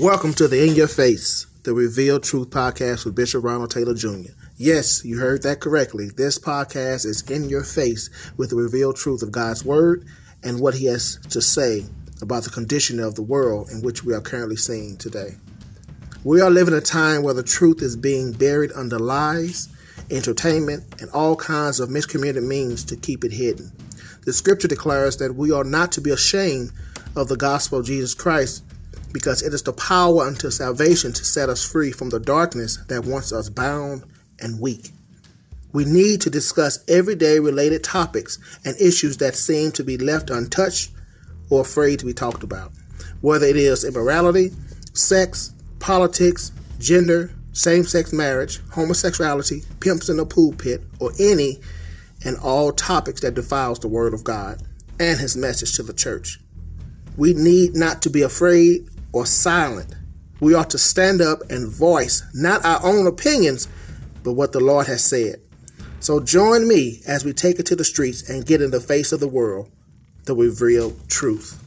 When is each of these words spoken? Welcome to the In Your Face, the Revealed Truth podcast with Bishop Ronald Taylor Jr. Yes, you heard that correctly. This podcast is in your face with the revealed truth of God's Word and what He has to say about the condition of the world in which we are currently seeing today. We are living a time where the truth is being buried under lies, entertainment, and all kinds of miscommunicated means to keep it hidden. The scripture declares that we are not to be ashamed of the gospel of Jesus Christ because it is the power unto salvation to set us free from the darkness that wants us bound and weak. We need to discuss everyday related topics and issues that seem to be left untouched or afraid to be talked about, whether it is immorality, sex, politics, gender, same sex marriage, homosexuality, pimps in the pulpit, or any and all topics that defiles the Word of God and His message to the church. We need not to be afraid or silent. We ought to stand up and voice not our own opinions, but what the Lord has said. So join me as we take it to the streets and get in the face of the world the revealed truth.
Welcome 0.00 0.34
to 0.34 0.48
the 0.48 0.66
In 0.66 0.74
Your 0.74 0.88
Face, 0.88 1.46
the 1.62 1.72
Revealed 1.72 2.24
Truth 2.24 2.50
podcast 2.50 3.04
with 3.04 3.14
Bishop 3.14 3.44
Ronald 3.44 3.70
Taylor 3.70 3.94
Jr. 3.94 4.32
Yes, 4.56 5.04
you 5.04 5.20
heard 5.20 5.44
that 5.44 5.60
correctly. 5.60 6.10
This 6.16 6.36
podcast 6.36 7.06
is 7.06 7.22
in 7.30 7.48
your 7.48 7.62
face 7.62 8.10
with 8.36 8.50
the 8.50 8.56
revealed 8.56 8.96
truth 8.96 9.22
of 9.22 9.30
God's 9.30 9.64
Word 9.64 10.04
and 10.42 10.58
what 10.58 10.74
He 10.74 10.86
has 10.86 11.20
to 11.30 11.40
say 11.40 11.84
about 12.20 12.42
the 12.42 12.50
condition 12.50 12.98
of 12.98 13.14
the 13.14 13.22
world 13.22 13.70
in 13.70 13.82
which 13.82 14.02
we 14.02 14.12
are 14.12 14.20
currently 14.20 14.56
seeing 14.56 14.96
today. 14.96 15.36
We 16.24 16.40
are 16.40 16.50
living 16.50 16.74
a 16.74 16.80
time 16.80 17.22
where 17.22 17.32
the 17.32 17.44
truth 17.44 17.80
is 17.80 17.94
being 17.94 18.32
buried 18.32 18.72
under 18.72 18.98
lies, 18.98 19.68
entertainment, 20.10 21.00
and 21.00 21.08
all 21.10 21.36
kinds 21.36 21.78
of 21.78 21.88
miscommunicated 21.88 22.44
means 22.44 22.82
to 22.86 22.96
keep 22.96 23.22
it 23.22 23.32
hidden. 23.32 23.70
The 24.24 24.32
scripture 24.32 24.66
declares 24.66 25.18
that 25.18 25.36
we 25.36 25.52
are 25.52 25.62
not 25.62 25.92
to 25.92 26.00
be 26.00 26.10
ashamed 26.10 26.72
of 27.14 27.28
the 27.28 27.36
gospel 27.36 27.78
of 27.78 27.86
Jesus 27.86 28.12
Christ 28.12 28.64
because 29.14 29.42
it 29.42 29.54
is 29.54 29.62
the 29.62 29.72
power 29.72 30.26
unto 30.26 30.50
salvation 30.50 31.12
to 31.12 31.24
set 31.24 31.48
us 31.48 31.64
free 31.64 31.92
from 31.92 32.10
the 32.10 32.18
darkness 32.18 32.78
that 32.88 33.04
wants 33.04 33.32
us 33.32 33.48
bound 33.48 34.04
and 34.40 34.60
weak. 34.60 34.90
We 35.72 35.84
need 35.84 36.20
to 36.22 36.30
discuss 36.30 36.84
everyday 36.88 37.38
related 37.38 37.84
topics 37.84 38.38
and 38.64 38.76
issues 38.80 39.16
that 39.18 39.36
seem 39.36 39.70
to 39.72 39.84
be 39.84 39.96
left 39.96 40.30
untouched 40.30 40.90
or 41.48 41.60
afraid 41.60 42.00
to 42.00 42.06
be 42.06 42.12
talked 42.12 42.42
about, 42.42 42.72
whether 43.20 43.46
it 43.46 43.56
is 43.56 43.84
immorality, 43.84 44.50
sex, 44.94 45.54
politics, 45.78 46.50
gender, 46.80 47.30
same 47.52 47.84
sex 47.84 48.12
marriage, 48.12 48.60
homosexuality, 48.70 49.62
pimps 49.78 50.08
in 50.08 50.16
the 50.16 50.26
pulpit, 50.26 50.82
or 50.98 51.12
any 51.20 51.60
and 52.24 52.36
all 52.38 52.72
topics 52.72 53.20
that 53.20 53.34
defiles 53.34 53.78
the 53.78 53.88
Word 53.88 54.12
of 54.12 54.24
God 54.24 54.60
and 54.98 55.20
His 55.20 55.36
message 55.36 55.76
to 55.76 55.84
the 55.84 55.92
church. 55.92 56.40
We 57.16 57.32
need 57.32 57.76
not 57.76 58.02
to 58.02 58.10
be 58.10 58.22
afraid 58.22 58.88
or 59.14 59.24
silent. 59.24 59.94
We 60.40 60.54
ought 60.54 60.70
to 60.70 60.78
stand 60.78 61.22
up 61.22 61.38
and 61.48 61.72
voice 61.72 62.22
not 62.34 62.64
our 62.64 62.84
own 62.84 63.06
opinions, 63.06 63.68
but 64.22 64.32
what 64.32 64.52
the 64.52 64.60
Lord 64.60 64.86
has 64.88 65.04
said. 65.04 65.40
So 66.00 66.20
join 66.20 66.68
me 66.68 67.00
as 67.06 67.24
we 67.24 67.32
take 67.32 67.58
it 67.58 67.66
to 67.66 67.76
the 67.76 67.84
streets 67.84 68.28
and 68.28 68.44
get 68.44 68.60
in 68.60 68.70
the 68.70 68.80
face 68.80 69.12
of 69.12 69.20
the 69.20 69.28
world 69.28 69.70
the 70.24 70.34
revealed 70.34 71.08
truth. 71.08 71.63